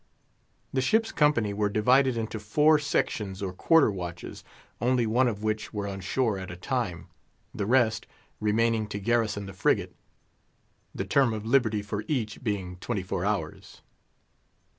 The 0.73 0.81
ship's 0.81 1.11
company 1.11 1.53
were 1.53 1.69
divided 1.69 2.17
into 2.17 2.39
four 2.39 2.79
sections 2.79 3.43
or 3.43 3.53
quarter 3.53 3.91
watches, 3.91 4.43
only 4.81 5.05
one 5.05 5.27
of 5.27 5.43
which 5.43 5.75
were 5.75 5.87
on 5.87 5.99
shore 6.01 6.39
at 6.39 6.49
a 6.49 6.55
time, 6.55 7.09
the 7.53 7.67
rest 7.67 8.07
remaining 8.39 8.87
to 8.87 8.99
garrison 8.99 9.45
the 9.45 9.53
frigate—the 9.53 11.05
term 11.05 11.35
of 11.35 11.45
liberty 11.45 11.83
for 11.83 12.03
each 12.07 12.41
being 12.43 12.77
twenty 12.77 13.03
four 13.03 13.23
hours. 13.25 13.83